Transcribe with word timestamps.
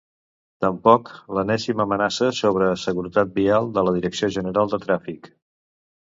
Tampoc 0.63 1.09
l'enèsima 1.39 1.85
amenaça 1.89 2.29
sobre 2.37 2.69
seguretat 2.83 3.35
vial 3.35 3.69
de 3.75 3.83
la 3.89 3.93
Direcció 3.99 4.31
General 4.37 4.73
de 4.73 4.81
Tràfic. 4.87 5.29